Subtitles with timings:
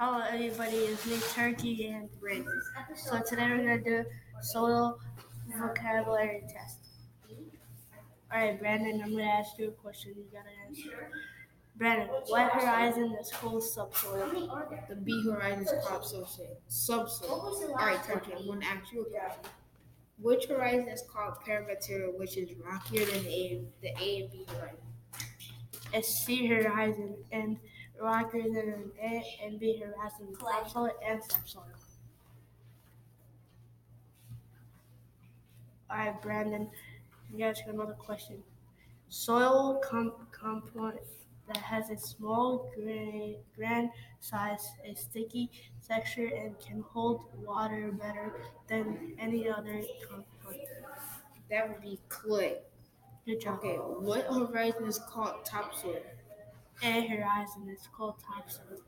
[0.00, 0.76] Hello, everybody.
[0.76, 2.62] It's me, Turki, and Brandon.
[2.94, 4.04] So today we're gonna do
[4.40, 5.00] soil
[5.58, 6.78] vocabulary test.
[8.32, 9.02] All right, Brandon.
[9.02, 10.14] I'm gonna ask you a question.
[10.16, 11.10] You gotta answer.
[11.74, 14.64] Brandon, what horizon is called subsoil?
[14.88, 16.60] The B horizon is called subsoil.
[16.68, 17.74] Subsoil.
[17.76, 18.34] All right, Turki.
[18.38, 19.50] I'm going to ask you a question.
[20.20, 24.30] Which horizon is called parent material, which is rockier than the A, the A and
[24.30, 24.78] B horizon?
[25.92, 27.58] It's C horizon and
[28.00, 31.64] rockier than an A and B horizon, topsoil and subsoil.
[35.90, 36.70] All right, Brandon.
[37.34, 38.42] You ask another question.
[39.08, 41.00] Soil com- component
[41.46, 43.90] that has a small grain, grain
[44.20, 45.50] size, a sticky
[45.86, 48.34] texture, and can hold water better
[48.68, 50.68] than any other component.
[51.50, 52.58] That would be clay.
[53.26, 53.58] Good job.
[53.58, 56.02] Okay, what horizon is called topsoil?
[56.82, 58.80] A horizon is called topsoil.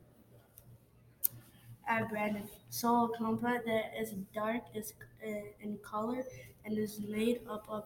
[1.87, 6.23] At Brandon, soil component that is dark is uh, in color
[6.65, 7.83] and is made up of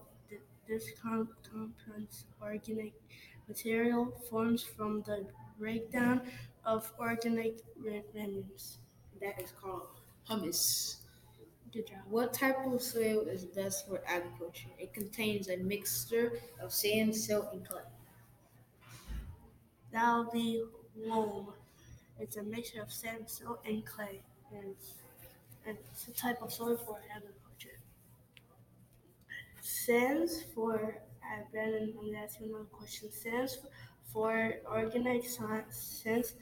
[0.66, 2.94] this com- compound's organic
[3.48, 5.26] material forms from the
[5.58, 6.22] breakdown
[6.64, 8.78] of organic remnants.
[9.20, 9.88] That is called
[10.24, 11.02] humus.
[11.72, 12.00] Good job.
[12.08, 14.70] What type of soil is best for agriculture?
[14.78, 17.82] It contains a mixture of sand, silt, and clay.
[19.96, 20.62] Be
[20.94, 21.54] loam.
[22.20, 24.20] It's a mixture of sand, silt, and clay,
[24.52, 24.74] and,
[25.66, 27.78] and it's a type of soil for agriculture.
[29.62, 33.10] Sands for uh, Brandon, I'm gonna ask you another question.
[33.10, 33.56] Sands
[34.12, 35.24] for organic
[35.70, 36.34] since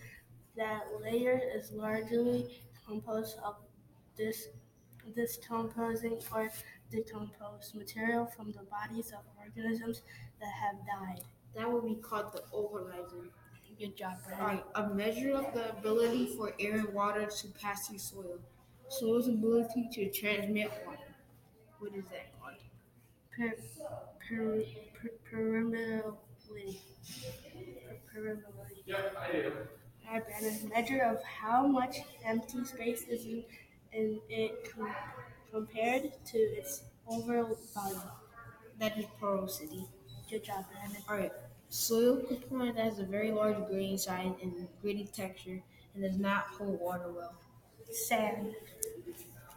[0.57, 3.55] that layer is largely composed of
[4.17, 4.49] this
[5.15, 6.51] decomposing or
[6.91, 10.03] decomposed material from the bodies of organisms
[10.41, 11.23] that have died.
[11.55, 13.31] That would be called the O horizon.
[13.79, 14.47] Good job, All Brandon.
[14.47, 18.39] right, a measure of the ability for air and water to pass through soil.
[18.89, 20.99] Soil's ability to transmit water.
[21.81, 22.55] What is that called?
[23.37, 23.51] Per,
[24.29, 24.63] per,
[25.01, 26.79] per, perimeterally.
[27.53, 29.65] Per, perimeterally.
[30.07, 30.69] Alright, Brandon.
[30.69, 33.45] Measure of how much empty space is in,
[33.93, 34.95] in it com-
[35.51, 38.01] compared to its overall volume.
[38.79, 39.85] That is porosity.
[40.31, 41.03] Good job, Brandon.
[41.09, 41.33] All right,
[41.75, 45.61] soil component has a very large grain size and gritty texture
[45.95, 47.35] and does not hold water well.
[47.91, 48.55] Sand.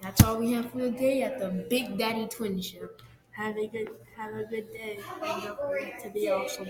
[0.02, 2.90] That's all we have for today at the Big Daddy Twin Show.
[3.32, 6.68] Have a good have a good day and don't forget to be awesome.